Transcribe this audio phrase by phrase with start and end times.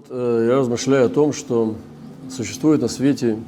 [0.00, 1.74] Вот э, я размышляю о том, что
[2.30, 3.38] существует на свете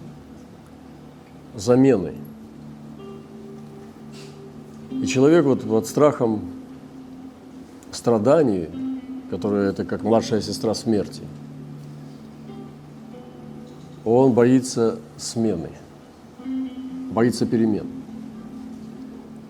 [1.55, 2.15] замены.
[4.91, 6.43] И человек вот под страхом
[7.91, 8.69] страданий,
[9.31, 11.23] которое это как младшая сестра смерти,
[14.05, 15.71] он боится смены,
[17.13, 18.02] боится перемен.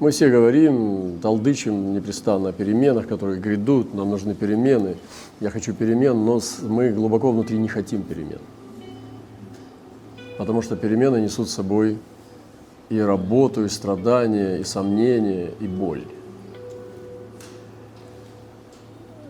[0.03, 4.97] Мы все говорим, толдычим непрестанно о переменах, которые грядут, нам нужны перемены.
[5.39, 8.41] Я хочу перемен, но мы глубоко внутри не хотим перемен.
[10.39, 11.99] Потому что перемены несут с собой
[12.89, 16.03] и работу, и страдания, и сомнения, и боль.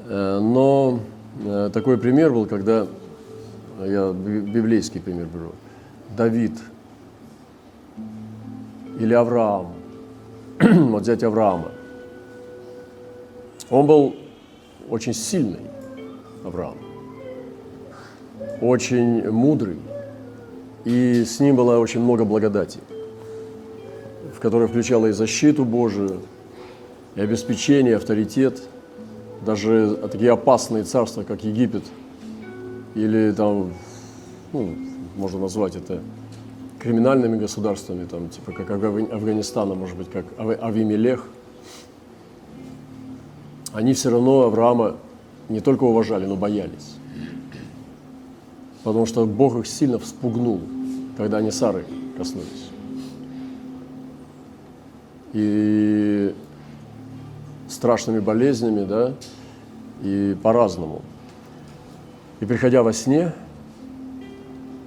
[0.06, 1.00] Э, но
[1.44, 2.86] э, такой пример был, когда
[3.78, 5.52] я библейский пример беру.
[6.16, 6.58] Давид
[8.98, 9.74] или Авраам–
[10.61, 11.73] вот взять Авраама.
[13.70, 14.15] Он был
[14.88, 15.61] очень сильный,
[16.45, 16.77] Авраам,
[18.61, 19.78] очень мудрый,
[20.84, 22.81] и с ним было очень много благодати,
[24.34, 26.20] в которой включала и защиту Божию,
[27.14, 28.62] и обеспечение, и авторитет,
[29.44, 31.84] даже такие опасные царства, как Египет,
[32.94, 33.72] или там,
[34.53, 34.77] ну,
[35.16, 36.00] можно назвать это
[36.83, 41.25] криминальными государствами, там, типа как Афганистана, может быть, как Авимелех,
[43.72, 44.97] они все равно Авраама
[45.48, 46.97] не только уважали, но боялись.
[48.83, 50.60] Потому что Бог их сильно вспугнул,
[51.16, 51.84] когда они Сары
[52.16, 52.70] коснулись.
[55.34, 56.34] И
[57.69, 59.14] страшными болезнями, да,
[60.03, 61.03] и по-разному.
[62.41, 63.33] И приходя во сне,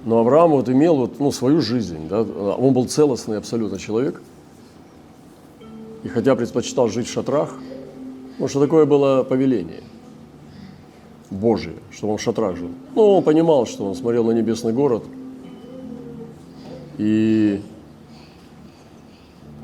[0.06, 2.22] но Авраам вот имел вот, ну, свою жизнь, да?
[2.22, 4.22] он был целостный абсолютно человек.
[6.04, 7.52] И хотя предпочитал жить в шатрах,
[8.38, 9.82] ну, что такое было повеление
[11.28, 12.70] Божие, что он в шатрах жил.
[12.94, 15.02] Ну, он понимал, что он смотрел на небесный город,
[16.98, 17.60] и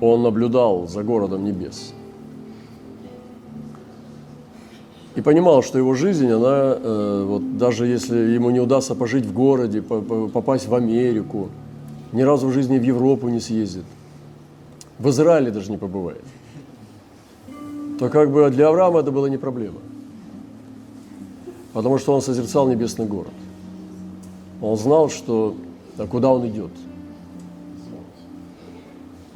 [0.01, 1.95] он наблюдал за городом небес–
[5.15, 9.33] и понимал, что его жизнь, она, э, вот даже если ему не удастся пожить в
[9.33, 11.51] городе, попасть в Америку,
[12.13, 13.85] ни разу в жизни в Европу не съездит,
[14.99, 16.25] в Израиле даже не побывает,
[17.99, 19.81] то как бы для Авраама это была не проблема.
[21.73, 23.33] Потому что он созерцал небесный город.
[24.61, 25.57] Он знал, что,
[25.99, 26.71] а куда он идет.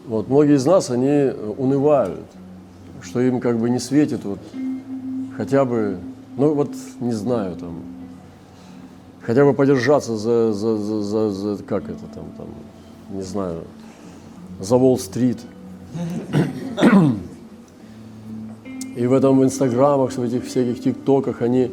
[0.07, 2.27] Вот многие из нас, они унывают,
[3.03, 4.39] что им как бы не светит вот
[5.37, 5.99] хотя бы,
[6.37, 6.71] ну вот
[7.01, 7.83] не знаю, там,
[9.23, 12.47] хотя бы подержаться за, за, за, за, за как это там, там,
[13.11, 13.65] не знаю,
[14.61, 15.39] за Уолл-стрит.
[18.97, 21.71] И в этом в инстаграмах, в этих всяких тиктоках они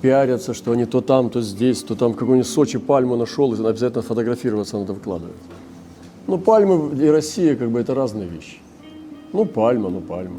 [0.00, 4.02] пиарятся, что они то там, то здесь, то там какую-нибудь Сочи пальму нашел, и обязательно
[4.02, 5.34] фотографироваться надо выкладывать.
[6.28, 8.58] Ну, пальмы и Россия, как бы, это разные вещи.
[9.32, 10.36] Ну, пальма, ну, пальма.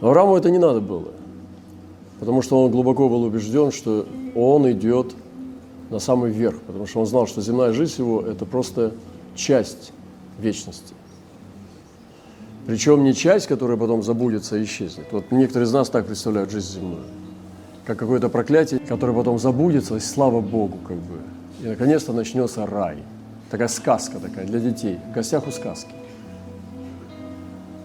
[0.00, 1.08] Аврааму это не надо было,
[2.18, 5.14] потому что он глубоко был убежден, что он идет
[5.90, 8.92] на самый верх, потому что он знал, что земная жизнь его– это просто
[9.34, 9.92] часть
[10.38, 10.94] вечности.
[12.66, 15.06] Причем не часть, которая потом забудется и исчезнет.
[15.10, 17.02] Вот некоторые из нас так представляют жизнь земную,
[17.84, 21.18] как какое-то проклятие, которое потом забудется, и слава Богу, как бы.
[21.62, 22.98] И наконец-то начнется рай.
[23.50, 25.92] Такая сказка такая для детей, в гостях у сказки.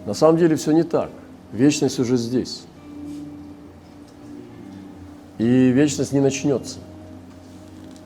[0.06, 1.10] На самом деле все не так.
[1.52, 2.64] Вечность уже здесь.
[5.38, 6.80] И вечность не начнется.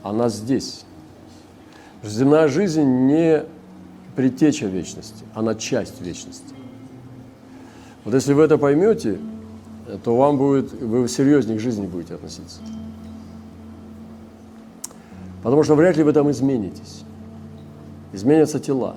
[0.04, 0.86] Она здесь.
[2.04, 3.44] Земная жизнь не
[4.16, 6.56] предтеча вечности, она часть вечности.
[8.06, 9.20] Вот если вы это поймете,
[10.04, 12.62] то вам будет, вы серьезнее к жизни будете относиться.
[15.44, 17.04] Потому что вряд ли вы там изменитесь.
[18.14, 18.96] Изменятся тела.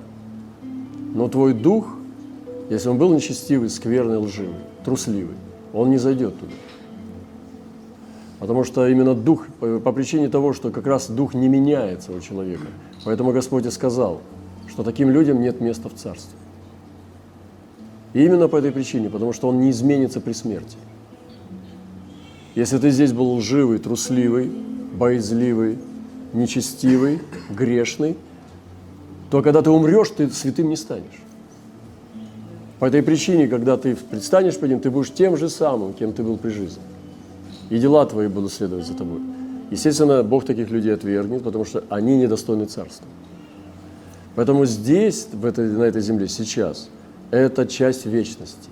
[1.13, 1.95] Но твой дух–
[2.69, 5.35] если он был нечестивый, скверный, лживый, трусливый,
[5.73, 6.53] он не зайдет туда.
[8.39, 12.67] Потому что именно дух, по причине того, что как раз дух не меняется у человека.
[13.05, 14.21] Поэтому Господь и сказал,
[14.67, 16.37] что таким людям нет места в Царстве.
[18.13, 20.77] И именно по этой причине, потому что он не изменится при смерти.
[22.55, 24.51] Если ты здесь был лживый, трусливый,
[24.93, 25.79] боязливый,
[26.33, 28.15] нечестивый, грешный,
[29.31, 31.23] то когда ты умрешь, ты святым не станешь.
[32.83, 36.21] По этой причине, когда ты предстанешь перед ним, ты будешь тем же самым, кем ты
[36.21, 36.83] был при жизни.
[37.69, 39.21] И дела твои будут следовать за тобой.
[39.71, 43.07] Естественно, Бог таких людей отвергнет, потому что они недостойны царства.
[44.35, 46.89] Поэтому здесь, в этой, на этой земле, сейчас,
[47.31, 48.69] это часть вечности.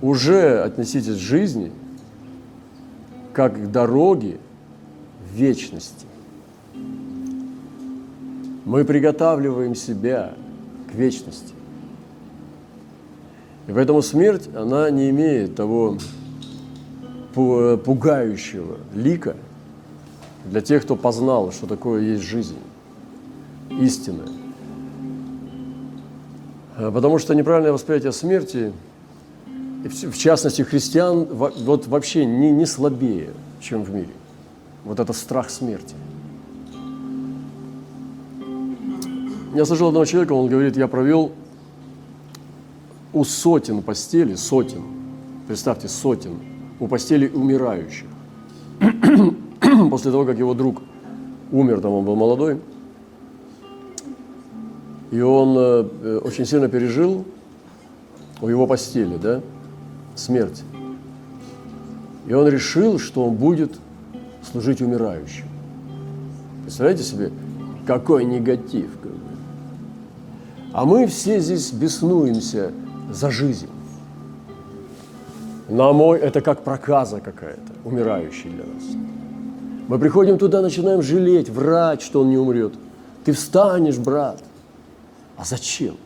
[0.00, 1.72] Уже относитесь к жизни
[3.32, 4.38] как к дороге
[5.34, 6.06] вечности.
[8.64, 10.34] Мы приготавливаем себя
[10.90, 11.54] к вечности.
[13.66, 15.96] И поэтому смерть, она не имеет того
[17.34, 19.36] пугающего лика
[20.44, 22.56] для тех, кто познал, что такое есть жизнь,
[23.80, 24.28] истинная.
[26.76, 28.72] Потому что неправильное восприятие смерти,
[29.84, 34.08] в частности христиан, вот вообще не, не слабее, чем в мире.
[34.84, 35.94] Вот это страх смерти.
[39.54, 41.32] Я слышал одного человека, он говорит, я провел
[43.12, 44.82] у сотен постели, сотен,
[45.48, 46.38] представьте, сотен,
[46.78, 48.06] у постели умирающих.
[49.90, 50.82] После того, как его друг
[51.50, 52.60] умер, там он был молодой,
[55.10, 57.24] и он э, очень сильно пережил
[58.40, 59.40] у его постели, да,
[60.14, 60.62] смерть.
[62.28, 63.72] И он решил, что он будет
[64.48, 65.46] служить умирающим.
[66.62, 67.32] Представляете себе,
[67.84, 68.90] какой негатив.
[69.02, 69.29] Как бы.
[70.72, 72.72] А мы все здесь беснуемся
[73.10, 73.68] за жизнь.
[75.68, 78.84] На мой, это как проказа какая-то, умирающая для нас.
[79.88, 82.72] Мы приходим туда, начинаем жалеть, врать, что он не умрет.
[83.24, 84.40] Ты встанешь, брат.
[85.36, 85.96] А зачем?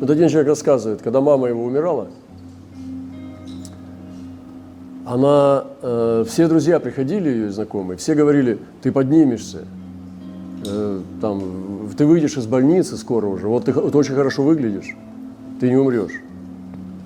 [0.00, 2.08] Вот один человек рассказывает, когда мама его умирала,
[5.06, 9.60] она, э, все друзья приходили, ее знакомые, все говорили, ты поднимешься,
[10.66, 11.40] э, там,
[11.96, 14.94] ты выйдешь из больницы скоро уже, вот ты, ты очень хорошо выглядишь,
[15.60, 16.20] ты не умрешь.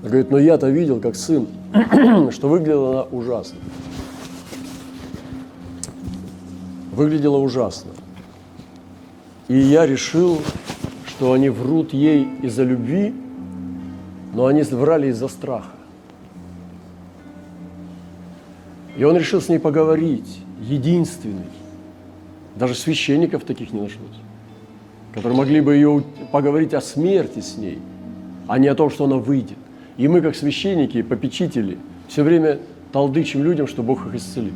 [0.00, 1.46] Она говорит, но я-то видел, как сын,
[2.30, 3.58] что выглядела она ужасно.
[6.92, 7.90] Выглядела ужасно.
[9.48, 10.38] И я решил,
[11.06, 13.14] что они врут ей из-за любви,
[14.34, 15.70] но они врали из-за страха.
[18.96, 21.46] И он решил с ней поговорить, единственный.
[22.56, 24.16] Даже священников таких не нашлось,
[25.12, 26.02] которые могли бы ее
[26.32, 27.78] поговорить о смерти с ней,
[28.46, 29.58] а не о том, что она выйдет.
[29.96, 31.78] И мы, как священники, попечители,
[32.08, 32.58] все время
[32.92, 34.54] толдычим людям, что Бог их исцелит.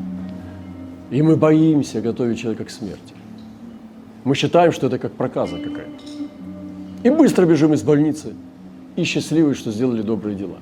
[1.10, 3.14] И мы боимся готовить человека к смерти.
[4.24, 6.04] Мы считаем, что это как проказа какая-то.
[7.02, 8.32] И быстро бежим из больницы.
[8.96, 10.58] И счастливы, что сделали добрые дела.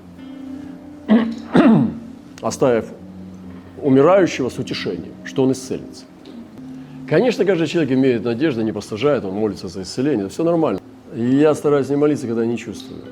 [2.40, 2.86] Оставив
[3.80, 6.04] умирающего с утешением, что он исцелится.
[7.12, 10.80] Конечно, каждый человек имеет надежду, не постажает, он молится за исцеление, все нормально.
[11.14, 13.02] Я стараюсь не молиться, когда не чувствую.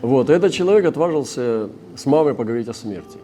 [0.00, 3.18] Вот, этот человек отважился с мамой поговорить о смерти.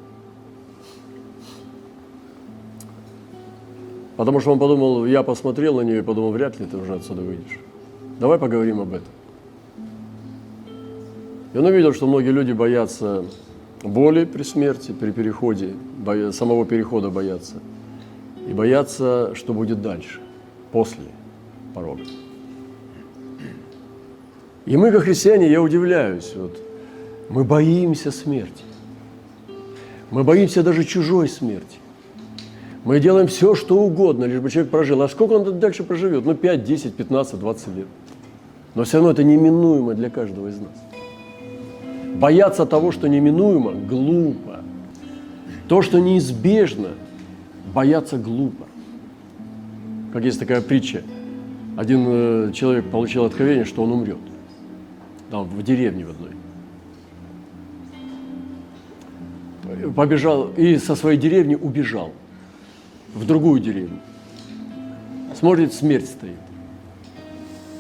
[4.19, 7.23] Потому что он подумал, я посмотрел на нее и подумал, вряд ли ты уже отсюда
[7.23, 7.59] выйдешь.
[8.20, 9.09] Давай поговорим об этом.
[11.55, 13.25] И он увидел, что многие люди боятся
[13.82, 15.75] боли при смерти, при переходе,
[16.32, 17.55] самого перехода боятся.
[18.49, 20.20] И боятся, что будет дальше,
[20.73, 21.05] после
[21.75, 22.02] порога.
[24.67, 26.56] И мы, как христиане, я удивляюсь, вот,
[27.28, 28.64] мы боимся смерти.
[30.11, 31.78] Мы боимся даже чужой смерти.
[32.84, 35.02] Мы делаем все, что угодно, лишь бы человек прожил.
[35.02, 36.25] А сколько он дальше проживет?
[36.25, 37.87] Ну, 5, 10, 15, 20 лет.
[38.76, 40.86] Но все равно это неминуемо для каждого из нас.
[42.19, 44.61] Бояться того, что неминуемо, глупо.
[45.69, 46.90] То, что неизбежно,
[47.75, 48.67] бояться глупо.
[50.12, 51.02] Как есть такая притча.
[51.76, 54.19] Один э, человек получил откровение, что он умрет.
[55.31, 56.31] Там, в деревне в одной.
[59.93, 62.12] Побежал и со своей деревни убежал
[63.14, 63.99] в другую деревню.
[65.38, 66.46] Смотрит, смерть стоит.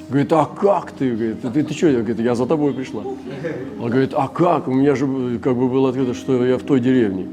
[0.08, 1.10] Говорит, а как ты?
[1.10, 1.88] Говорит, ты, ты что?
[1.88, 3.02] Я, говорит, я за тобой пришла.
[3.02, 4.68] Он говорит, а как?
[4.68, 7.26] У меня же как бы было открыто, что я в той деревне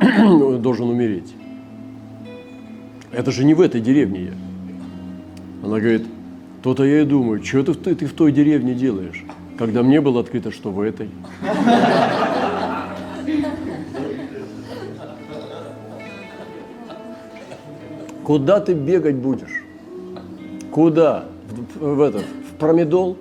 [0.58, 1.34] должен умереть.
[3.10, 4.32] Это же не в этой деревне я.
[5.62, 6.04] Она говорит,
[6.62, 9.24] то-то я и думаю, что ты, ты, ты в той деревне делаешь,
[9.56, 11.08] когда мне было открыто, что в этой.
[18.24, 19.62] Куда ты бегать будешь?
[20.70, 21.26] Куда?
[21.74, 23.16] В, этот, в промедол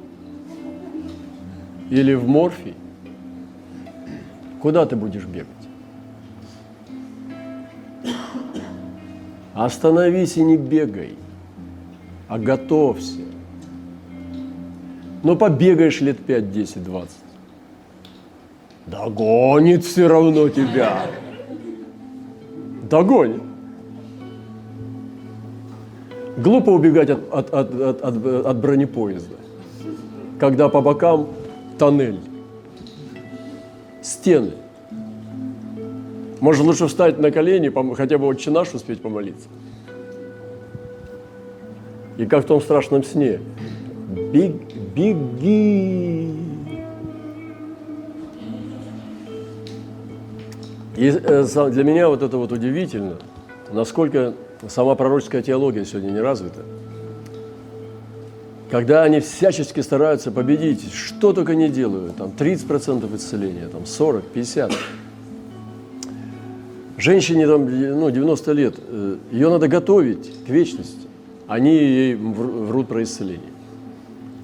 [1.89, 2.75] или в морфий,
[4.61, 5.47] куда ты будешь бегать?
[9.53, 11.15] Остановись и не бегай,
[12.27, 13.21] а готовься.
[15.21, 17.17] Но побегаешь лет 5, 10, 20.
[18.87, 21.05] Догонит все равно тебя.
[22.89, 23.52] Догонит.
[26.43, 29.35] Глупо убегать от, от, от, от, от, от бронепоезда,
[30.39, 31.29] когда по бокам
[31.79, 32.19] тоннель.
[34.01, 34.51] стены.
[36.41, 39.47] Может, лучше встать на колени, хотя бы отче наш успеть помолиться.
[42.17, 43.39] И как в том страшном сне.
[44.33, 44.55] Бег,
[44.93, 46.35] беги.
[50.97, 53.15] И э, для меня вот это вот удивительно,
[53.71, 54.33] насколько
[54.69, 56.61] сама пророческая теология сегодня не развита.
[58.71, 64.71] Когда они всячески стараются победить, что только не делают, там 30% исцеления, там 40, 50.
[66.97, 71.07] Женщине там, ну, 90 лет, э, ее надо готовить к вечности.
[71.47, 73.51] Они ей вр- врут про исцеление.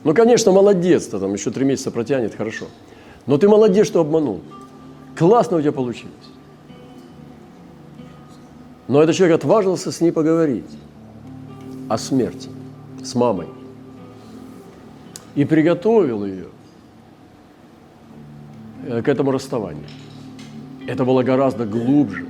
[0.04, 2.66] Ну, конечно, молодец, ты там еще три месяца протянет, хорошо.
[3.26, 4.42] Но ты молодец, что обманул.
[5.18, 6.14] Классно у тебя получилось.
[8.90, 10.66] Но этот человек отважился с ней поговорить
[11.88, 12.50] о смерти,
[13.04, 13.48] с мамой.
[15.36, 16.48] И приготовил ее
[18.88, 19.86] э, к этому расставанию.
[20.88, 22.26] Это было гораздо глубже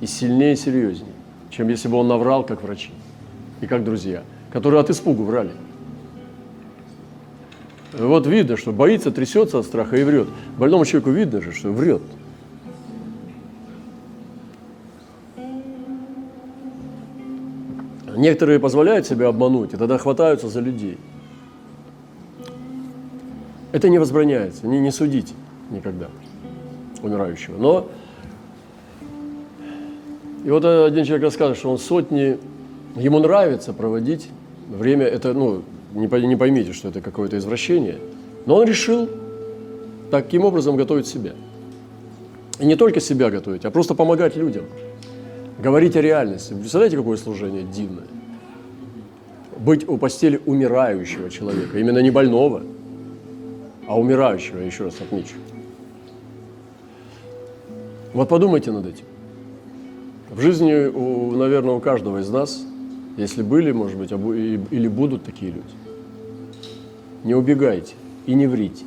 [0.00, 1.12] и сильнее и серьезнее,
[1.50, 2.92] чем если бы он наврал, как врачи
[3.60, 5.50] и как друзья, которые от испугу врали.
[7.98, 10.28] Вот видно, что боится, трясется от страха и врет.
[10.56, 12.02] Больному человеку видно же, что врет.
[18.20, 20.98] Некоторые позволяют себя обмануть, и тогда хватаются за людей.
[23.72, 25.32] Это не возбраняется, не, не судите
[25.70, 26.08] никогда
[27.02, 27.56] умирающего.
[27.56, 27.88] Но
[30.44, 32.36] и вот один человек рассказывает, что он сотни,
[32.94, 34.28] ему нравится проводить
[34.68, 35.62] время, это, ну,
[35.94, 37.96] не, не поймите, что это какое-то извращение,
[38.44, 39.08] но он решил
[40.10, 41.32] таким образом готовить себя.
[42.58, 44.64] И не только себя готовить, а просто помогать людям.
[45.62, 46.54] Говорить о реальности.
[46.54, 48.06] Представляете, какое служение дивное?
[49.58, 52.62] Быть у постели умирающего человека, именно не больного,
[53.86, 55.34] а умирающего, еще раз отмечу.
[58.14, 59.04] Вот подумайте над этим.
[60.30, 62.64] В жизни, у, наверное, у каждого из нас,
[63.18, 65.74] если были, может быть, или будут такие люди,
[67.22, 68.84] не убегайте и не врите.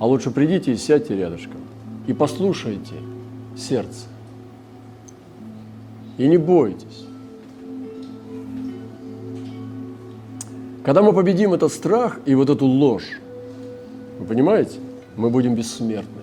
[0.00, 1.60] А лучше придите и сядьте рядышком
[2.08, 2.94] и послушайте
[3.58, 4.06] сердце.
[6.16, 7.04] И не бойтесь.
[10.84, 13.20] Когда мы победим этот страх и вот эту ложь,
[14.18, 14.78] вы понимаете,
[15.16, 16.22] мы будем бессмертны.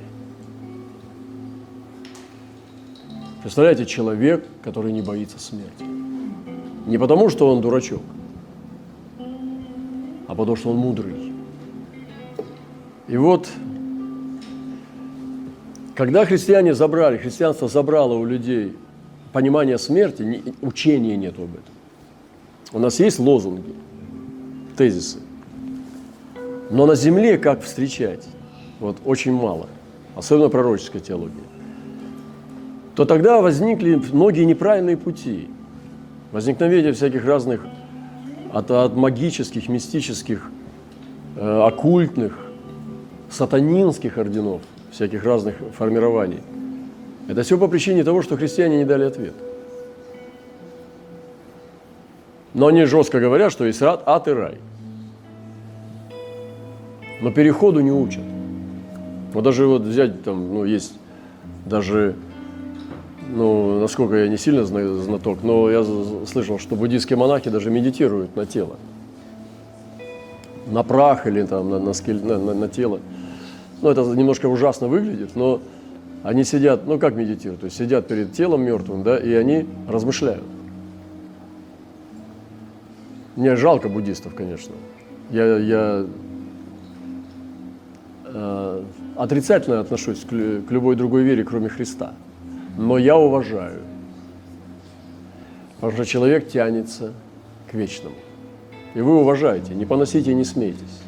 [3.42, 5.86] Представляете, человек, который не боится смерти.
[6.88, 8.02] Не потому, что он дурачок,
[9.20, 11.32] а потому, что он мудрый.
[13.08, 13.48] И вот,
[15.96, 18.76] когда христиане забрали, христианство забрало у людей
[19.32, 21.74] понимание смерти, ни- учения нету об этом.
[22.74, 23.74] У нас есть лозунги,
[24.78, 25.20] тезисы.
[26.70, 28.28] Но на земле как встречать?
[28.80, 29.68] Вот очень мало,
[30.16, 31.44] особенно пророческая теология.
[32.96, 35.50] То тогда возникли многие неправильные пути.
[36.32, 37.66] Возникновение всяких разных
[38.52, 40.50] от, от магических, мистических,
[41.38, 42.38] э, оккультных,
[43.30, 44.62] сатанинских орденов,
[44.96, 46.40] всяких разных формирований.
[47.28, 49.34] Это все по причине того, что христиане не дали ответ.
[52.54, 54.58] Но они жестко говорят, что есть ад, ад и рай.
[57.22, 58.24] Но переходу не учат.
[59.34, 60.94] Вот даже вот взять там, ну, есть
[61.66, 62.16] даже,
[63.36, 65.84] ну, насколько я не сильно зна- знаток, но я
[66.26, 68.78] слышал, что буддийские монахи даже медитируют на тело.
[70.72, 73.02] На прах или там на, на- на- на тело.
[73.82, 75.62] Ну, это немножко ужасно выглядит, но
[76.24, 77.62] они сидят, ну, как медитируют?
[77.62, 80.44] То есть сидят перед телом мертвым, да, и они размышляют.
[83.36, 84.74] Мне жалко буддистов, конечно.
[85.30, 86.06] Я, я
[88.26, 88.84] э,
[89.18, 92.14] отрицательно отношусь к, к любой другой вере, кроме Христа.
[92.78, 93.82] Но я уважаю.
[95.76, 97.12] Потому что человек тянется
[97.70, 98.16] к вечному.
[98.94, 101.02] И вы уважаете, не поносите и не смейтесь.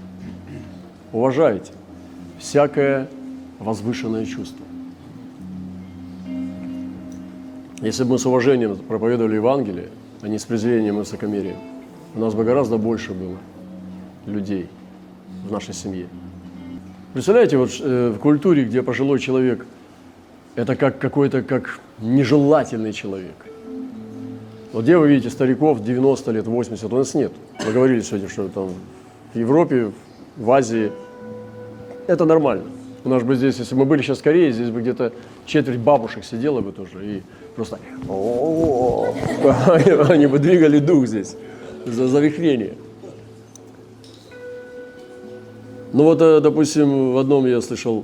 [1.13, 1.71] Уважайте
[2.39, 3.07] всякое
[3.59, 4.65] возвышенное чувство.
[7.81, 9.89] Если бы мы с уважением проповедовали Евангелие,
[10.21, 11.57] а не с презрением и высокомерием,
[12.15, 13.37] у нас бы гораздо больше было
[14.25, 14.67] людей
[15.47, 16.07] в нашей семье.
[17.13, 19.65] Представляете, вот э, в культуре, где пожилой человек–
[20.55, 23.35] это как какой-то как нежелательный человек.
[24.73, 27.31] Вот где вы видите стариков 90 лет, 80, у нас нет.
[27.65, 28.69] Мы говорили сегодня, что там
[29.33, 29.91] в Европе,
[30.35, 30.91] в Азии
[32.07, 32.65] это нормально.
[33.03, 35.13] У нас бы здесь, если бы мы были сейчас в Корее, здесь бы где-то
[35.45, 37.21] четверть бабушек сидела бы тоже и
[37.55, 37.79] просто
[40.09, 41.35] они бы двигали дух здесь
[41.85, 42.73] за завихрение.
[45.93, 48.03] Ну вот, э, допустим, в одном я слышал,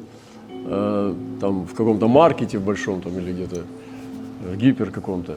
[0.49, 3.63] э, там в каком-то маркете в большом там или где-то
[4.45, 5.35] в гипер каком-то,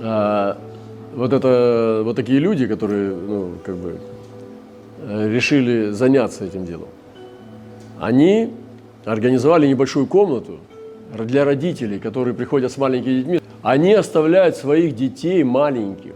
[0.00, 0.58] а,
[1.14, 4.15] вот это вот такие люди, которые, ну, как бы э,
[5.04, 6.88] решили заняться этим делом,
[8.00, 8.52] они
[9.04, 10.58] организовали небольшую комнату
[11.14, 13.40] для родителей, которые приходят с маленькими детьми.
[13.62, 16.14] Они оставляют своих детей маленьких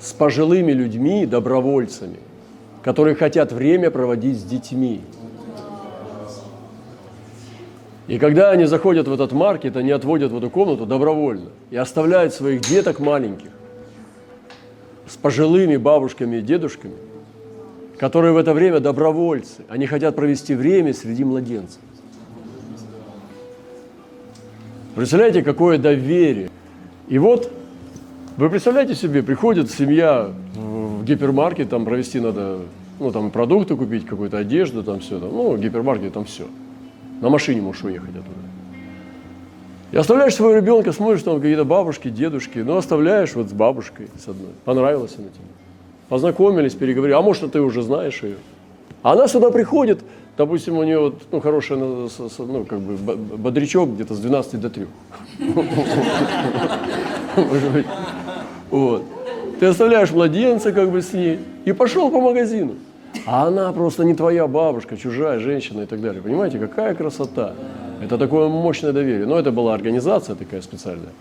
[0.00, 2.18] с пожилыми людьми, добровольцами,
[2.82, 5.00] которые хотят время проводить с детьми.
[8.08, 12.34] И когда они заходят в этот маркет, они отводят в эту комнату добровольно и оставляют
[12.34, 13.50] своих деток маленьких
[15.12, 16.94] с пожилыми бабушками и дедушками,
[17.98, 19.62] которые в это время добровольцы.
[19.68, 21.80] Они хотят провести время среди младенцев.
[24.94, 26.50] Представляете, какое доверие.
[27.08, 27.52] И вот,
[28.38, 32.60] вы представляете себе, приходит семья в гипермаркет, там провести надо,
[32.98, 36.46] ну там продукты купить, какую-то одежду, там все, там, ну гипермаркет, там все.
[37.20, 38.51] На машине можешь уехать оттуда.
[39.92, 44.26] И оставляешь своего ребенка, смотришь, там какие-то бабушки, дедушки, ну оставляешь вот с бабушкой с
[44.26, 44.52] одной.
[44.64, 45.44] Понравилась она тебе.
[46.08, 47.14] Познакомились, переговорили.
[47.14, 48.36] А может, ты уже знаешь ее.
[49.02, 50.00] А она сюда приходит,
[50.38, 54.86] допустим, у нее вот, ну, хороший, ну, как бы, бодрячок где-то с 12 до 3.
[57.36, 57.86] Может быть.
[58.70, 59.04] Вот.
[59.60, 62.76] Ты оставляешь младенца как бы с ней и пошел по магазину.
[63.26, 66.22] А она просто не твоя бабушка, чужая женщина и так далее.
[66.22, 67.54] Понимаете, какая красота.
[68.02, 69.26] Это такое мощное доверие.
[69.26, 71.12] Но это была организация такая специальная.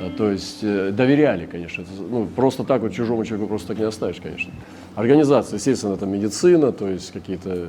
[0.00, 1.84] А, то есть э, доверяли, конечно.
[2.10, 4.52] Ну, просто так вот чужому человеку просто так не оставишь, конечно.
[4.94, 7.68] Организация, естественно, там медицина, то есть какие-то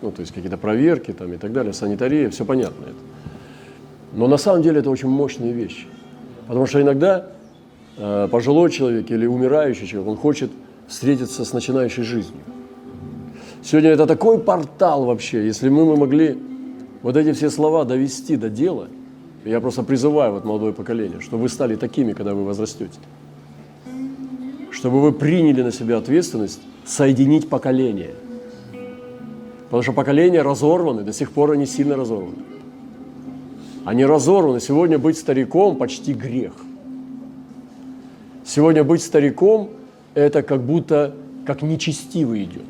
[0.00, 2.98] ну, то есть какие-то проверки там, и так далее, санитария, все понятно это.
[4.12, 5.86] Но на самом деле это очень мощные вещи.
[6.46, 7.26] Потому что иногда
[7.96, 10.50] э, пожилой человек или умирающий человек, он хочет
[10.86, 12.40] встретиться с начинающей жизнью.
[13.62, 15.44] Сегодня это такой портал вообще.
[15.44, 16.38] Если мы, мы могли
[17.02, 18.88] вот эти все слова довести до дела,
[19.44, 22.98] я просто призываю вот молодое поколение, чтобы вы стали такими, когда вы возрастете.
[24.70, 28.14] Чтобы вы приняли на себя ответственность соединить поколение–
[29.68, 32.42] Потому что поколения разорваны, до сих пор они сильно разорваны.
[33.84, 34.60] Они разорваны.
[34.60, 36.54] Сегодня быть стариком почти грех.
[38.46, 39.68] Сегодня быть стариком–
[40.14, 42.64] это как будто как нечестивый идет.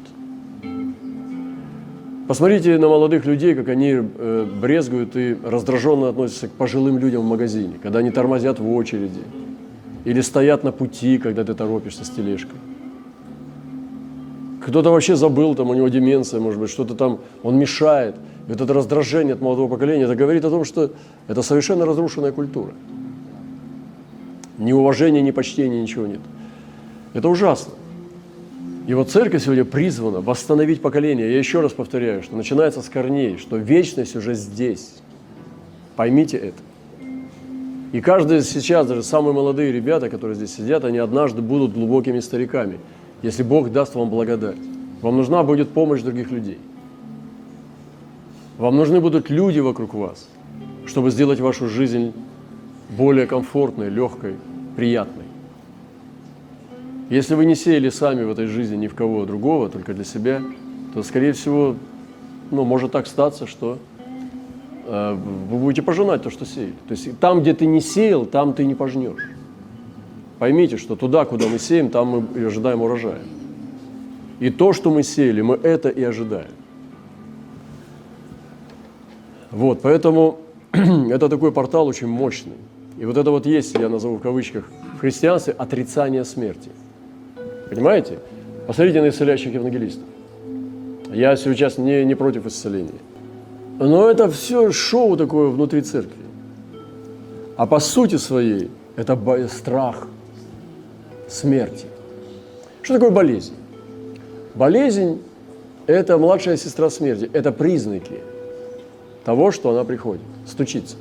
[2.29, 7.25] Посмотрите на молодых людей, как они э, брезгуют и раздраженно относятся к пожилым людям в
[7.25, 9.23] магазине, когда они тормозят в очереди
[10.05, 12.59] или стоят на пути, когда ты торопишься с тележкой.
[14.61, 18.14] Кто-то вообще забыл, там у него деменция, может быть, что-то там, он мешает.
[18.47, 20.91] И вот это раздражение от молодого поколения, это говорит о том, что
[21.29, 22.73] это совершенно разрушенная культура.
[24.59, 26.21] Ни уважения, ни почтения, ничего нет.
[27.14, 27.73] Это ужасно.
[28.88, 31.31] И вот церковь сегодня призвана восстановить поколение.
[31.31, 34.96] Я еще раз повторяю, что начинается с корней, что вечность уже здесь.
[35.94, 36.59] Поймите это.
[37.92, 42.81] И каждый сейчас, даже самые молодые ребята, которые здесь сидят, они однажды будут глубокими стариками–
[43.22, 44.59] если Бог даст вам благодать.
[45.03, 46.59] Вам нужна будет помощь других людей.
[48.57, 50.29] Вам нужны будут люди вокруг вас,
[50.87, 52.12] чтобы сделать вашу жизнь
[52.96, 54.35] более комфортной, легкой,
[54.77, 55.24] приятной.
[57.11, 60.42] Если вы не сеяли сами в этой жизни ни в кого другого, только для себя,
[60.92, 61.75] то, скорее всего,
[62.51, 63.79] ну, может так статься, что
[64.87, 65.16] э,
[65.51, 66.75] вы будете пожинать то, что сеяли.
[66.87, 69.23] То есть там, где ты не сеял, там ты не пожнешь.
[70.38, 73.23] Поймите, что туда, куда мы сеем, там мы и ожидаем урожая.
[74.38, 76.51] И то, что мы сеяли, мы это и ожидаем.
[79.51, 80.40] Вот, поэтому
[80.73, 82.53] это такой портал очень мощный.
[82.99, 84.64] И вот это вот есть, я назову в кавычках,
[84.97, 86.71] в христианстве отрицание смерти.
[87.71, 88.19] Понимаете?
[88.67, 90.05] Посмотрите на исцеляющих евангелистов.
[91.13, 93.01] Я сейчас не, не против исцеления.
[93.79, 96.23] Но это все шоу такое внутри церкви.
[97.57, 100.09] А по сути своей это страх–
[101.29, 101.87] смерти.
[102.83, 103.55] Что такое болезнь?
[104.55, 105.21] Болезнь–
[105.87, 108.21] это младшая сестра смерти, это признаки
[109.25, 110.97] того, что она приходит, стучится.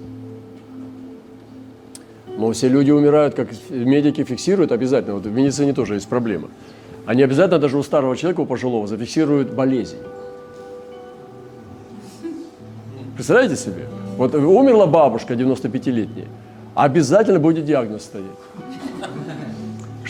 [2.37, 5.15] Но все люди умирают, как медики фиксируют обязательно.
[5.15, 6.49] Вот в медицине тоже есть проблема.
[7.05, 9.97] Они обязательно даже у старого человека, у пожилого, зафиксируют болезнь.
[13.15, 13.87] Представляете себе?
[14.17, 16.27] Вот умерла бабушка 95-летняя,
[16.75, 18.25] обязательно будет диагноз стоять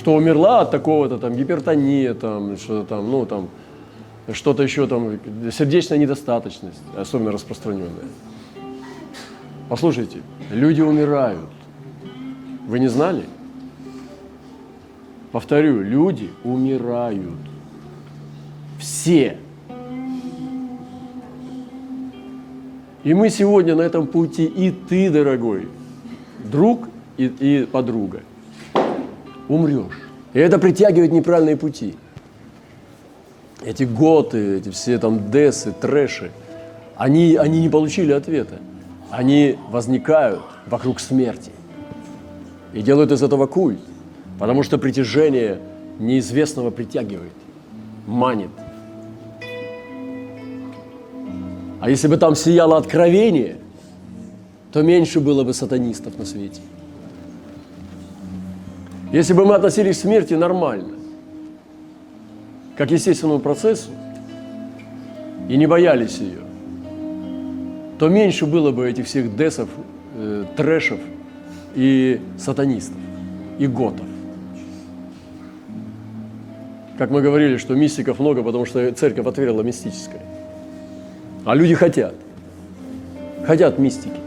[0.08, 3.50] что умерла от такого-то там гипертония, там, что-то там, ну там,
[4.32, 5.20] что-то еще там,
[5.52, 8.08] сердечная недостаточность, особенно распространенная.
[9.68, 11.50] Послушайте, люди умирают.
[12.68, 13.24] Вы не знали?
[15.32, 17.40] Повторю, люди умирают.
[18.78, 19.38] Все.
[23.06, 25.70] И мы сегодня на этом пути, и ты, дорогой,
[26.44, 28.20] друг и, и подруга,
[29.48, 30.10] умрешь.
[30.34, 31.96] И это притягивает неправильные пути.
[33.64, 36.32] Эти готы, эти все там десы, трэши,
[36.98, 38.56] они, они не получили ответа.
[39.10, 41.52] Они возникают вокруг смерти
[42.78, 43.80] и делают из этого культ,
[44.38, 45.58] потому что притяжение
[45.98, 47.34] неизвестного притягивает,
[48.06, 48.52] манит.
[51.82, 53.58] А если бы там сияло откровение,
[54.72, 56.62] то меньше было бы сатанистов на свете.
[59.12, 60.94] Если бы мы относились к смерти нормально,
[62.76, 63.90] как естественному процессу,
[65.50, 66.42] и не боялись ее,
[67.98, 69.68] то меньше было бы этих всех десов,
[70.16, 71.00] э, трэшев
[71.78, 72.98] и сатанистов,
[73.60, 74.08] и готов.
[76.98, 80.22] Как мы говорили, что мистиков много, потому что церковь отверила мистическое.
[81.46, 82.16] А люди хотят.
[83.46, 84.18] Хотят мистики.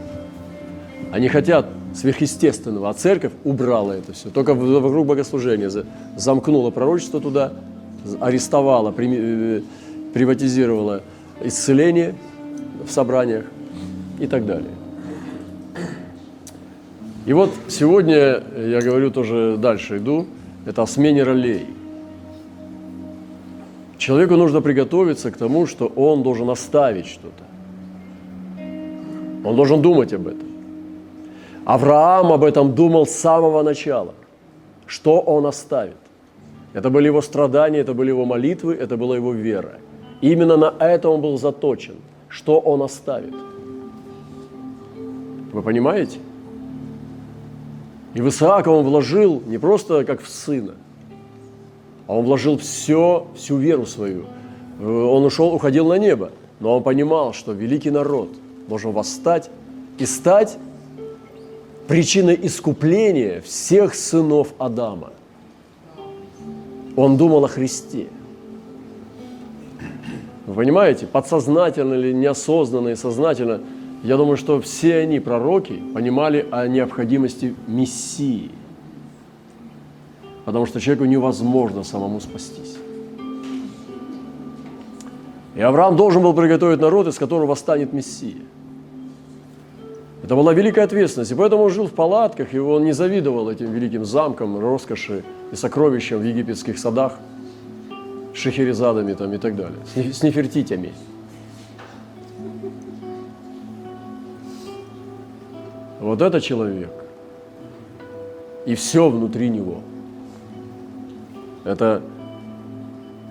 [1.11, 4.29] Они хотят сверхъестественного, а церковь убрала это все.
[4.29, 5.69] Только вокруг богослужения
[6.15, 7.51] замкнула пророчество туда,
[8.21, 9.61] арестовала, э,
[10.13, 11.01] приватизировала
[11.43, 12.15] исцеление
[12.87, 13.43] в собраниях
[14.21, 14.71] и так далее.
[17.25, 20.25] И вот сегодня я говорю тоже дальше иду,
[20.65, 21.67] это о смене ролей.
[23.97, 27.43] Человеку нужно приготовиться к тому, что он должен оставить что-то.
[29.43, 30.47] Он должен думать об этом.
[31.65, 34.13] Авраам об этом думал с самого начала.
[34.87, 35.97] Что он оставит?
[36.73, 39.73] Это были его страдания, это были его молитвы, это была его вера.
[40.21, 41.95] Именно на это он был заточен.
[42.29, 43.35] Что он оставит?
[45.53, 46.17] Вы понимаете?
[48.13, 50.73] И в Исаака он вложил не просто как в сына,
[52.07, 54.25] а он вложил все, всю веру свою.
[54.79, 58.29] Он ушел, уходил на небо, но он понимал, что великий народ
[58.67, 59.49] должен восстать
[59.97, 60.57] и стать
[61.87, 65.11] причиной искупления всех сынов Адама.
[66.95, 68.07] Он думал о Христе.
[70.45, 73.61] Вы понимаете, подсознательно или неосознанно и сознательно,
[74.03, 78.49] я думаю, что все они, пророки, понимали о необходимости Мессии.
[80.45, 82.77] Потому что человеку невозможно самому спастись.
[85.55, 88.41] И Авраам должен был приготовить народ, из которого восстанет Мессия.
[90.23, 93.71] Это была великая ответственность, и поэтому он жил в палатках, и он не завидовал этим
[93.71, 97.19] великим замкам, роскоши и сокровищам в египетских садах,
[98.33, 100.93] с шахерезадами там и так далее, с нефертитями.
[106.01, 106.89] Вот это человек.
[108.65, 109.81] И все внутри него.
[111.63, 112.01] Это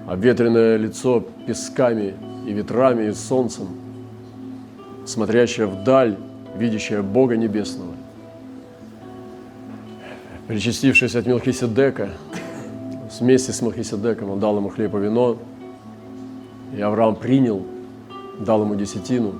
[0.06, 2.14] обветренное лицо песками
[2.46, 3.68] и ветрами и солнцем,
[5.04, 6.16] смотрящее вдаль
[6.56, 7.92] видящая Бога Небесного,
[10.46, 12.10] причастившись от Мелхиседека,
[13.20, 15.38] вместе с Мелхиседеком, он дал ему хлеб и вино,
[16.76, 17.64] и Авраам принял,
[18.38, 19.34] дал ему десятину.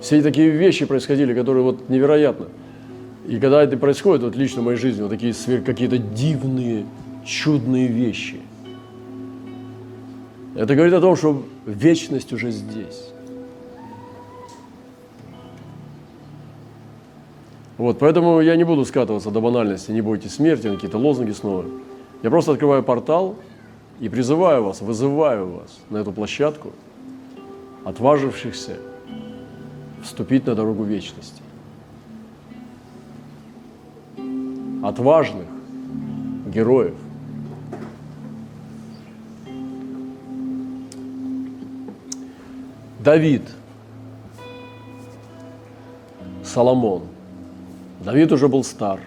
[0.00, 2.46] Все такие вещи происходили, которые вот невероятно.
[3.26, 6.86] И когда это происходит, вот лично в моей жизни, вот такие какие-то дивные,
[7.24, 8.40] чудные вещи,
[10.56, 13.10] это говорит о том, что вечность уже здесь.
[17.76, 21.64] Вот, поэтому я не буду скатываться до банальности, не бойтесь смерти, на какие-то лозунги снова.
[22.22, 23.36] Я просто открываю портал
[24.00, 26.72] и призываю вас, вызываю вас на эту площадку,
[27.84, 28.76] отважившихся
[30.02, 31.42] вступить на дорогу вечности.
[34.82, 35.46] Отважных
[36.46, 36.94] героев.
[42.98, 43.42] Давид,
[46.44, 47.02] Соломон–
[48.04, 49.00] Давид уже был стар.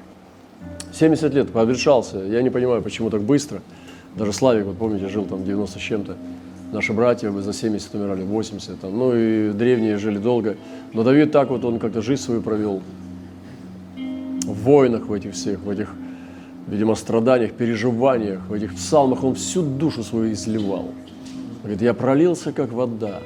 [0.93, 2.19] 70 лет пообещался.
[2.19, 3.61] Я не понимаю, почему так быстро.
[4.15, 6.15] Даже Славик, вот помните, жил там 90 с чем-то.
[6.73, 8.79] Наши братья бы за 70 умирали, 80.
[8.79, 8.97] Там.
[8.97, 10.57] Ну и древние жили долго.
[10.91, 12.81] Но Давид так вот, он как-то жизнь свою провел.
[13.95, 15.93] В войнах в этих всех, в этих,
[16.67, 20.87] видимо, страданиях, переживаниях, в этих псалмах он всю душу свою изливал.
[21.61, 23.19] Говорит, я пролился, как вода.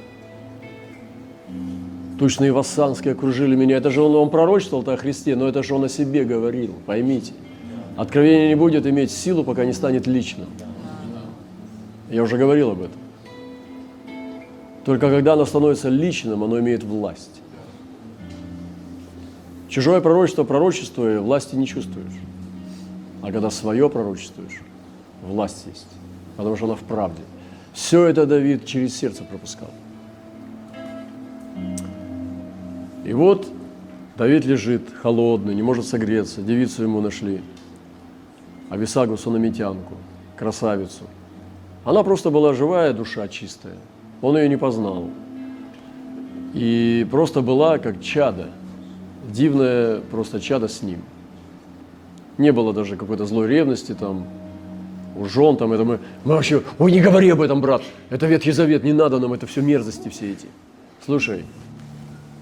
[2.20, 3.78] Тучные вассанские окружили меня.
[3.78, 7.32] Это же он, он пророчествовал о Христе, но это же он о себе говорил, поймите.
[7.96, 10.48] Откровение не будет иметь силу, пока не станет личным.
[12.12, 13.07] Я уже говорил об этом.
[14.88, 17.42] Только когда оно становится личным, оно имеет власть.
[19.68, 22.14] Чужое пророчество пророчествуя, власти не чувствуешь.
[23.22, 24.62] А когда свое пророчествуешь,
[25.22, 25.88] власть есть.
[26.38, 27.22] Потому что она в правде.
[27.74, 29.68] Все это Давид через сердце пропускал.
[33.04, 33.46] И вот
[34.18, 37.42] Давид лежит холодный, не может согреться, девицу ему нашли,
[38.70, 39.96] Ависагу Сунамитянку,
[40.38, 41.04] красавицу.
[41.84, 43.76] Она просто была живая душа чистая,
[44.22, 45.10] он ее не познал.
[46.54, 48.48] И просто была как чада,
[49.32, 51.02] дивное просто чадо с ним.
[52.38, 54.28] Не было даже какой-то злой ревности там,
[55.16, 58.52] у жен там, это мы, мы вообще, ой, не говори об этом, брат, это Ветхий
[58.52, 60.48] Завет, не надо нам, это все мерзости все эти.
[61.04, 61.46] Слушай,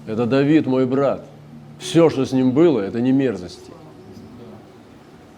[0.06, 1.24] это Давид, мой брат.
[1.78, 3.72] Все, что с ним было, это не мерзости.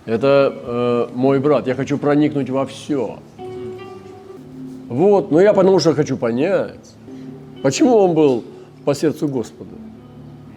[0.05, 1.67] Это э, мой брат.
[1.67, 3.19] Я хочу проникнуть во все.
[4.89, 6.95] Вот, но я потому что хочу понять,
[7.63, 8.45] почему он был
[8.85, 9.71] по сердцу Господа.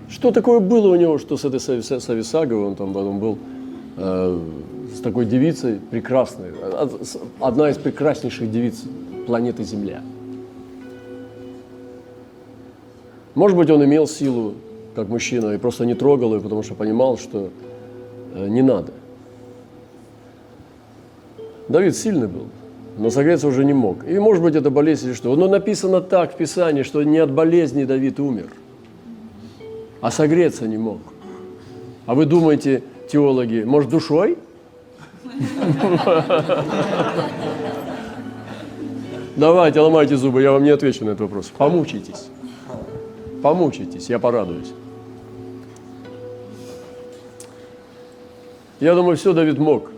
[0.09, 3.37] Что такое было у него, что с этой Сависаговой он там потом был
[3.97, 4.39] э,
[4.95, 6.51] с такой девицей прекрасной,
[7.39, 8.83] одна из прекраснейших девиц
[9.25, 10.01] планеты Земля.
[13.35, 14.55] Может быть, он имел силу,
[14.95, 17.49] как мужчина, и просто не трогал ее, потому что понимал, что
[18.33, 18.91] э, не надо.
[21.69, 22.47] Давид сильный был,
[23.01, 24.07] но согреться уже не мог.
[24.07, 25.35] И, может быть, это болезнь или что.
[25.35, 28.49] Но написано так в Писании, что не от болезни Давид умер,
[30.01, 30.99] а согреться не мог.
[32.05, 34.37] А вы думаете, теологи, может, душой?
[39.35, 41.51] Давайте, ломайте зубы, я вам не отвечу на этот вопрос.
[41.57, 42.27] Помучайтесь.
[43.41, 44.73] Помучайтесь, я порадуюсь.
[48.79, 49.89] Я думаю, все Давид мог,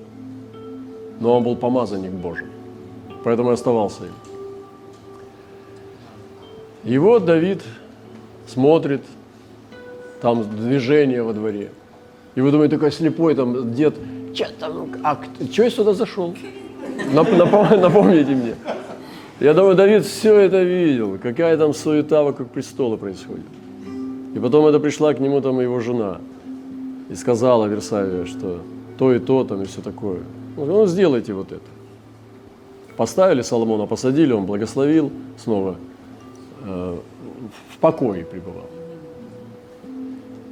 [1.19, 2.47] но он был помазанник Божий,
[3.23, 4.13] поэтому и оставался им.
[6.83, 7.61] И вот Давид
[8.47, 9.01] смотрит,
[10.21, 11.69] там движение во дворе.
[12.35, 13.95] И вы думаете, такой слепой там дед,
[14.33, 15.17] что там, а
[15.51, 16.33] что я сюда зашел?
[17.13, 18.55] Напомните мне.
[19.39, 23.45] Я думаю, Давид все это видел, какая там суета вокруг престола происходит.
[24.33, 26.19] И потом это пришла к нему там его жена
[27.09, 28.61] и сказала Версавия, что
[28.97, 30.19] то и то там и все такое.
[30.57, 31.72] Он говорит, ну сделайте вот это.
[32.97, 35.77] Поставили Соломона, посадили, он благословил, снова
[36.63, 36.97] э,
[37.71, 38.69] в покое пребывал.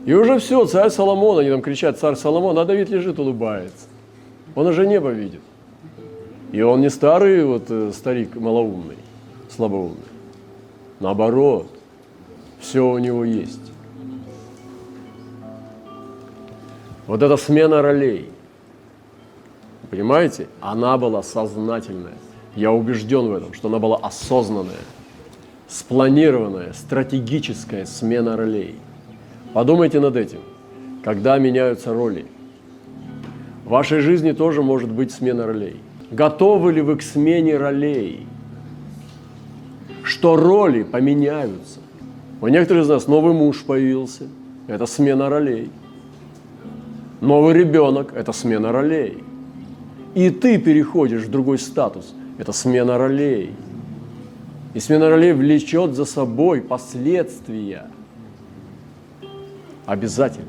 [0.05, 3.85] И уже все, царь Соломон, они там кричат, царь Соломон, а Давид лежит, улыбается.
[4.55, 5.41] Он уже небо видит.
[6.51, 8.97] И он не старый вот э, старик малоумный,
[9.49, 9.97] слабоумный.
[10.99, 11.67] Наоборот,
[12.59, 13.71] все у него есть.
[17.07, 18.29] Вот эта смена ролей,
[19.89, 22.17] понимаете, она была сознательная.
[22.55, 24.83] Я убежден в этом, что она была осознанная,
[25.67, 28.75] спланированная, стратегическая смена ролей.
[29.53, 30.39] Подумайте над этим.
[31.03, 32.25] Когда меняются роли,
[33.65, 35.77] в вашей жизни тоже может быть смена ролей–
[36.11, 38.27] Готовы ли вы к смене ролей?
[40.03, 41.79] Что роли поменяются?
[42.41, 44.27] У некоторых из нас новый муж появился.
[44.67, 45.69] Это смена ролей.
[47.21, 49.23] Новый ребенок– это смена ролей.
[50.13, 53.53] И ты переходишь в другой статус– это смена ролей.
[54.73, 57.85] И смена ролей влечет за собой последствия.
[59.85, 60.47] Обязательно.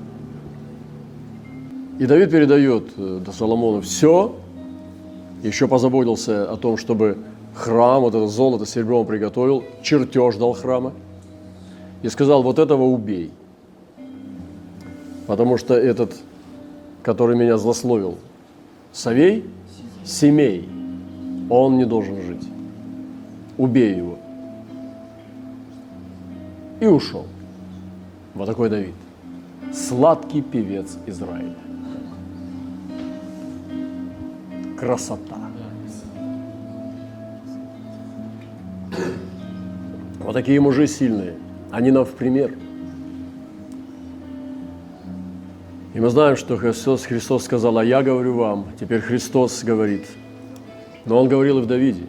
[1.98, 4.34] И Давид передает э, до Соломона все,
[5.42, 7.18] еще позаботился о том, чтобы
[7.54, 10.94] храм, вот это золото, серебро он приготовил, чертеж дал храма.
[12.02, 13.30] И сказал, вот этого убей.
[15.26, 16.14] Потому что этот,
[17.02, 18.16] который меня злословил,
[18.92, 19.44] Савей,
[20.06, 20.66] семей,
[21.60, 22.48] он не должен жить.
[23.58, 24.18] Убей его.
[26.80, 27.26] И ушел.
[28.34, 28.94] Вот такой Давид.
[29.72, 31.54] Сладкий певец Израиля.
[34.82, 35.36] красота.
[40.18, 41.34] Вот такие мужи сильные.
[41.70, 42.52] Они нам в пример.
[45.94, 50.04] И мы знаем, что Христос, Христос сказал, а я говорю вам, теперь Христос говорит.
[51.04, 52.04] Но Он говорил и в Давиде.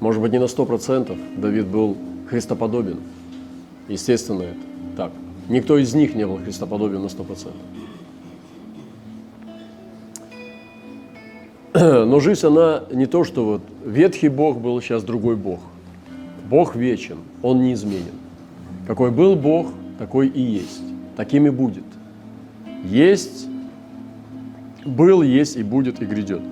[0.00, 1.96] Может быть, не на сто процентов Давид был
[2.28, 2.98] христоподобен.
[3.88, 4.56] Естественно, это
[4.96, 5.12] так.
[5.48, 7.60] Никто из них не был христоподобен на сто процентов.
[11.74, 15.60] Но жизнь, она не то, что вот ветхий Бог был, сейчас другой Бог.
[16.48, 18.14] Бог вечен, Он неизменен.
[18.86, 20.82] Какой был Бог, такой и есть.
[21.16, 21.84] Таким и будет.
[22.84, 23.46] Есть,
[24.84, 26.42] был, есть и будет, и грядет.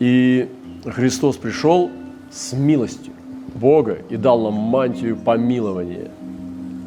[0.00, 0.48] И
[0.84, 1.90] Христос пришел
[2.30, 3.12] с милостью
[3.54, 6.10] Бога и дал нам мантию помилования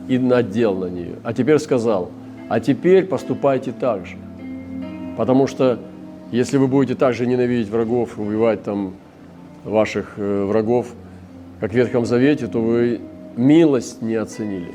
[0.08, 1.16] и надел на нее.
[1.24, 2.12] А теперь сказал,
[2.50, 4.18] а теперь поступайте так же.
[5.16, 5.80] Потому что
[6.32, 8.96] если вы будете также ненавидеть врагов, убивать там
[9.64, 10.88] ваших э, врагов,
[11.60, 13.00] как в Ветхом Завете, то вы
[13.38, 14.74] милость не оценили.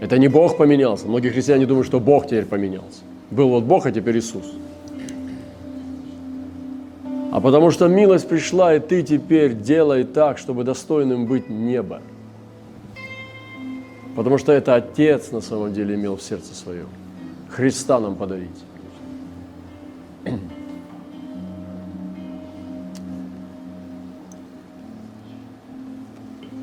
[0.00, 1.08] Это не Бог поменялся.
[1.08, 3.02] Многие христиане думают, что Бог теперь поменялся.
[3.30, 4.52] Был вот Бог, а теперь Иисус.
[7.32, 12.02] А потому что милость пришла, и ты теперь делай так, чтобы достойным быть неба.
[14.14, 16.88] Потому что это Отец на самом деле имел в сердце своем.
[17.48, 18.50] Христа нам подарить.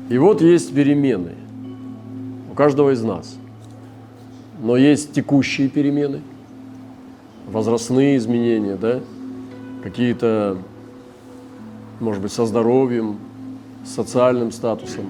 [0.08, 1.34] И вот есть перемены
[2.48, 3.36] у каждого из нас.
[4.62, 6.20] Но есть текущие перемены,
[7.48, 9.00] возрастные изменения, да,
[9.82, 10.58] какие-то,
[12.00, 13.18] может быть, со здоровьем,
[13.84, 15.06] с социальным статусом.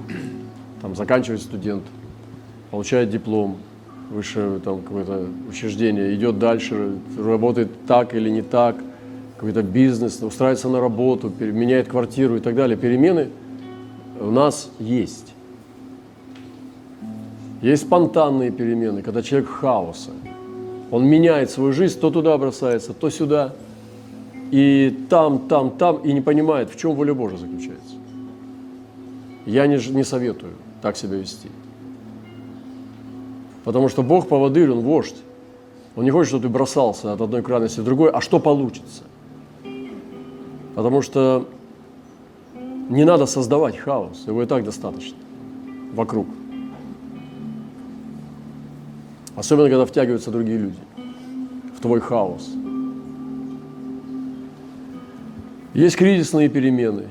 [0.81, 1.83] Там заканчивает студент,
[2.71, 3.57] получает диплом,
[4.11, 8.77] высшее там какое-то учреждение, идет дальше, работает так или не так,
[9.37, 12.77] какой-то бизнес, устраивается на работу, меняет квартиру и так далее.
[12.77, 13.29] Перемены
[14.21, 15.33] у нас есть.
[17.63, 20.11] Есть спонтанные перемены, когда человек хаоса.
[20.91, 23.55] Он меняет свою жизнь, то туда бросается, то сюда.
[24.51, 27.95] И там, там, там, и не понимает, в чем воля Божия заключается.
[29.47, 31.49] Я не, не советую так себя вести.
[33.65, 35.17] Потому что Бог поводырь, Он вождь.
[35.97, 39.03] Он не хочет, чтобы ты бросался от одной крайности в другой, а что получится.
[40.75, 41.47] Потому что
[42.89, 45.19] не надо создавать хаос, его и так достаточно
[45.93, 46.27] вокруг.
[49.37, 50.79] Особенно, когда втягиваются другие люди
[51.77, 52.49] в твой хаос.
[55.75, 57.05] Есть кризисные перемены.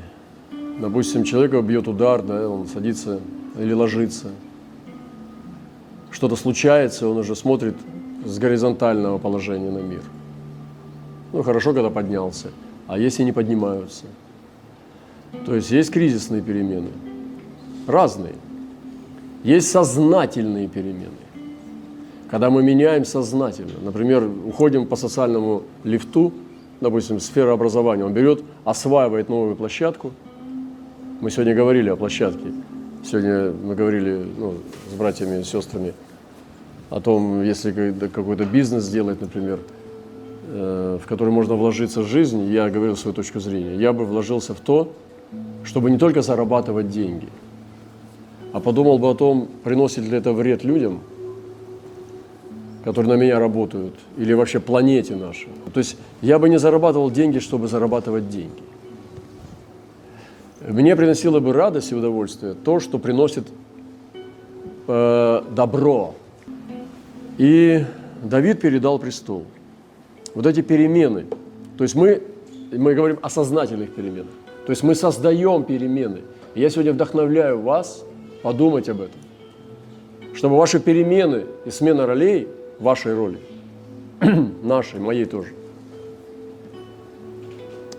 [0.79, 3.19] Допустим, человека бьет удар, да, он садится
[3.57, 4.27] или ложится–
[6.11, 7.75] что-то случается, он уже смотрит
[8.25, 10.01] с горизонтального положения на мир.
[11.31, 12.49] Ну, хорошо, когда поднялся,
[12.87, 14.05] а если не поднимаются?
[15.45, 16.89] То есть есть кризисные перемены,
[17.87, 18.33] разные.
[19.43, 21.11] Есть сознательные перемены,
[22.29, 23.79] когда мы меняем сознательно.
[23.81, 26.33] Например, уходим по социальному лифту,
[26.81, 30.11] допустим, сфера образования, он берет, осваивает новую площадку.
[31.21, 32.51] Мы сегодня говорили о площадке.
[33.03, 34.53] Сегодня мы говорили ну,
[34.91, 35.93] с братьями и сестрами
[36.89, 39.59] о том, если какой-то бизнес сделать, например,
[40.47, 44.53] э, в который можно вложиться в жизнь, я говорил свою точку зрения, я бы вложился
[44.53, 44.91] в то,
[45.63, 47.27] чтобы не только зарабатывать деньги,
[48.53, 51.01] а подумал бы о том, приносит ли это вред людям,
[52.83, 55.49] которые на меня работают, или вообще планете нашей.
[55.73, 58.63] То есть я бы не зарабатывал деньги, чтобы зарабатывать деньги.
[60.67, 63.47] Мне приносило бы радость и удовольствие то, что приносит
[64.87, 66.15] э, добро,
[67.37, 67.85] и
[68.21, 69.45] Давид передал престол.
[70.35, 71.25] Вот эти перемены.
[71.77, 72.21] То есть мы,
[72.71, 74.31] мы говорим о сознательных переменах.
[74.65, 76.19] То есть мы создаем перемены.
[76.53, 78.03] И я сегодня вдохновляю вас
[78.43, 79.19] подумать об этом.
[80.35, 82.47] Чтобы ваши перемены и смена ролей,
[82.79, 83.39] вашей роли,
[84.63, 85.49] нашей, моей тоже,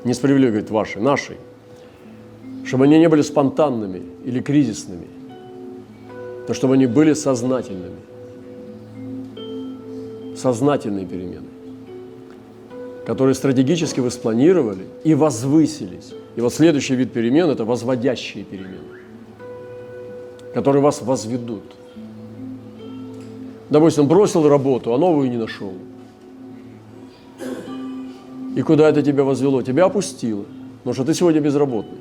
[0.05, 1.37] несправедливо говорит вашей, нашей,
[2.65, 5.07] чтобы они не были спонтанными или кризисными,
[6.49, 8.11] но чтобы они были сознательными
[10.41, 11.49] сознательные перемены,
[13.07, 16.13] которые стратегически вы спланировали и возвысились.
[16.37, 18.99] И вот следующий вид перемен– это возводящие перемены,
[20.55, 21.65] которые вас возведут.
[23.71, 25.73] Допустим, бросил работу, а новую не нашел.
[28.57, 29.63] И куда это тебя возвело?
[29.63, 30.45] Тебя опустило,
[30.79, 31.99] потому что ты сегодня безработный.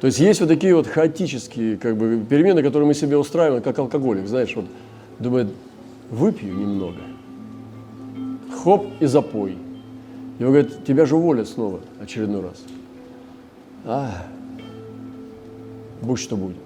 [0.00, 3.78] То есть есть вот такие вот хаотические как бы, перемены, которые мы себе устраиваем, как
[3.78, 4.64] алкоголик, знаешь, вот
[5.18, 5.48] думает,
[6.10, 7.00] выпью немного.
[8.62, 9.58] Хоп и запой.
[10.38, 12.62] И он говорит, тебя же уволят снова очередной раз.
[13.84, 14.26] А,
[16.00, 16.56] будь что будет.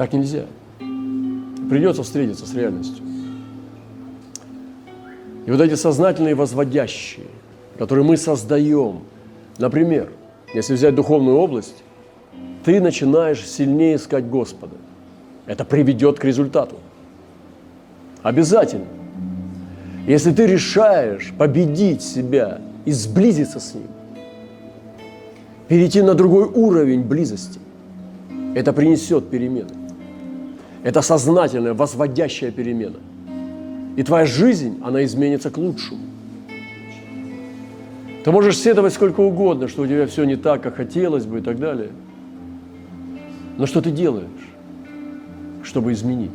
[0.00, 0.46] Так нельзя.
[1.68, 3.04] Придется встретиться с реальностью.
[5.44, 7.26] И вот эти сознательные возводящие,
[7.76, 9.00] которые мы создаем,
[9.58, 10.10] например,
[10.54, 11.84] если взять духовную область,
[12.64, 14.74] ты начинаешь сильнее искать Господа.
[15.44, 16.76] Это приведет к результату.
[18.22, 18.86] Обязательно.
[20.06, 23.88] Если ты решаешь победить себя и сблизиться с Ним,
[25.68, 27.60] перейти на другой уровень близости,
[28.54, 29.68] это принесет перемены.
[30.82, 32.98] Это сознательная, возводящая перемена.
[33.96, 36.00] И твоя жизнь, она изменится к лучшему.
[38.24, 41.42] Ты можешь сетовать сколько угодно, что у тебя все не так, как хотелось бы и
[41.42, 41.88] так далее.
[43.56, 44.26] Но что ты делаешь,
[45.62, 46.30] чтобы изменить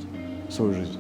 [0.49, 0.99] свою жизнь?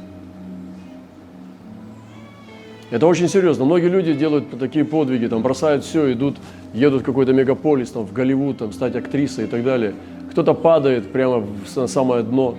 [2.91, 3.65] Это очень серьезно.
[3.65, 6.37] Многие люди делают такие подвиги, там бросают все, идут,
[6.73, 9.93] едут в какой-то мегаполис, там, в Голливуд, там, стать актрисой и так далее.
[10.31, 12.55] Кто-то падает прямо в самое дно,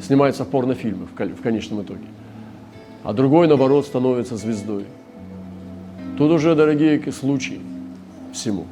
[0.00, 2.04] снимается в порнофильмы в конечном итоге.
[3.04, 4.84] А другой, наоборот, становится звездой.
[6.16, 7.60] Тут уже, дорогие, случаи
[8.32, 8.66] всему.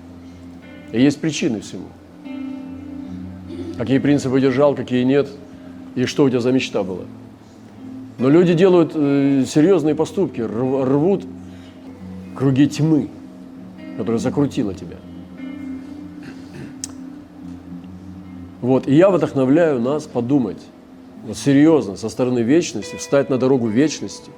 [0.93, 1.87] И есть причины всему.
[3.79, 5.29] Какие принципы держал, какие нет,
[5.95, 7.05] и что у тебя за мечта была.
[8.19, 11.25] Но люди делают э, серьезные поступки, рвут
[12.35, 13.11] круги тьмы,
[13.97, 14.97] которая закрутила тебя.
[18.63, 20.61] Вот, и я вдохновляю нас подумать,
[21.35, 24.31] серьезно, со стороны вечности, встать на дорогу вечности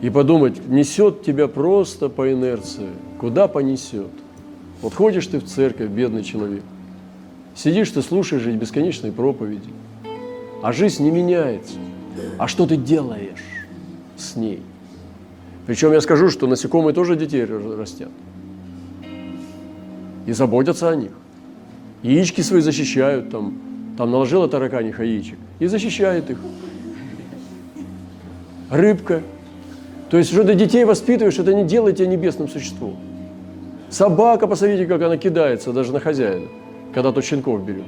[0.00, 2.88] и подумать, несет тебя просто по инерции,
[3.20, 4.10] куда понесет.
[4.80, 6.62] Вот ходишь ты в церковь, бедный человек,
[7.54, 9.70] сидишь ты, слушаешь бесконечные проповеди,
[10.62, 11.74] а жизнь не меняется–
[12.38, 13.44] а что ты делаешь
[14.16, 14.62] с ней?
[15.66, 18.10] Причем я скажу, что насекомые тоже детей растят.
[20.26, 21.12] И заботятся о них.
[22.02, 23.58] Яички свои защищают, там,
[23.96, 26.38] там наложила тараканих яичек и защищает их.
[28.70, 29.22] Рыбка.
[30.10, 32.96] То есть, что ты детей воспитываешь, это не делает тебя небесным существом.
[33.90, 36.48] Собака, посмотрите, как она кидается даже на хозяина,
[36.94, 37.84] когда тот щенков берет.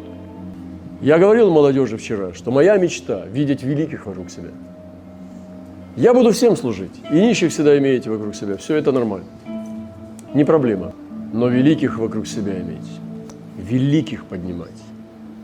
[1.00, 4.50] Я говорил молодежи вчера, что моя мечта– видеть великих вокруг себя.
[5.96, 8.56] Я буду всем служить, и нищих всегда имеете вокруг себя.
[8.56, 9.26] Все это нормально.
[10.34, 10.92] Не проблема.
[11.32, 12.88] Но великих вокруг себя иметь.
[13.56, 14.83] Великих поднимать.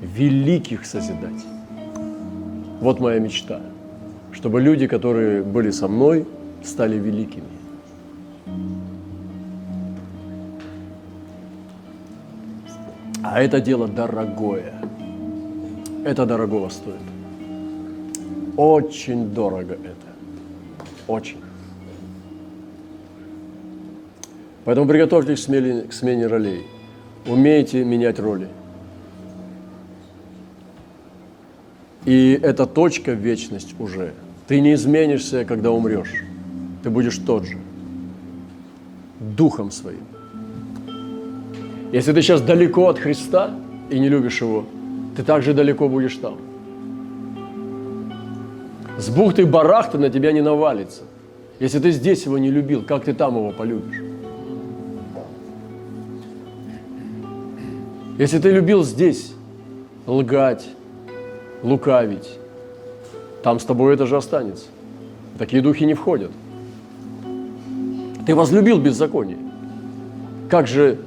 [0.01, 1.45] Великих созидать.
[2.81, 3.61] Вот моя мечта.
[4.33, 6.27] Чтобы люди, которые были со мной,
[6.63, 7.45] стали великими.
[13.23, 14.75] А это дело дорогое.
[16.05, 16.97] Это дорогого стоит.
[18.57, 20.11] Очень дорого это.
[21.07, 21.39] Очень.
[24.65, 26.67] Поэтому приготовьтесь к смене, к смене ролей.
[27.27, 28.49] Умейте менять роли.
[32.05, 34.13] И эта точка вечность уже.
[34.47, 36.25] Ты не изменишься, когда умрешь.
[36.83, 37.59] Ты будешь тот же.
[39.19, 40.05] Духом своим.
[41.93, 43.51] Если ты сейчас далеко от Христа
[43.91, 44.65] и не любишь Его,
[45.17, 46.39] ты так же далеко будешь там.
[48.99, 51.03] С бухты барахты на тебя не навалится.
[51.59, 54.03] Если ты здесь его не любил, как ты там его полюбишь?
[58.19, 59.33] Если ты любил здесь
[60.07, 60.69] лгать,
[61.63, 62.39] лукавить,
[63.43, 64.67] там с тобой это же останется.
[65.39, 66.31] Такие духи не входят.
[68.27, 69.39] Ты возлюбил беззаконие.
[70.49, 70.99] Как же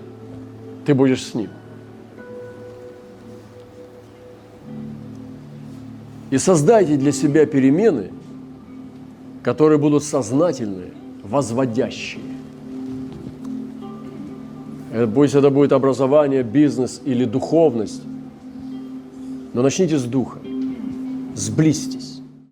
[0.86, 1.50] ты будешь с ним?
[6.32, 8.10] И создайте для себя перемены,
[9.44, 10.92] которые будут сознательные,
[11.24, 12.24] возводящие.
[15.14, 18.02] Пусть это будет образование, бизнес или духовность.
[19.54, 20.40] Но начните с духа.
[21.36, 22.03] Сблизьтесь.